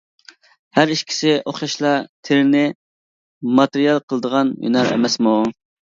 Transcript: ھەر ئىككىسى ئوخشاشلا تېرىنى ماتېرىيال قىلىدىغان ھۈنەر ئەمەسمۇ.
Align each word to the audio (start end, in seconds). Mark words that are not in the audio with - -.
ھەر 0.77 0.93
ئىككىسى 0.93 1.33
ئوخشاشلا 1.51 1.91
تېرىنى 2.29 2.63
ماتېرىيال 3.61 4.03
قىلىدىغان 4.07 4.51
ھۈنەر 4.65 4.95
ئەمەسمۇ. 4.97 5.37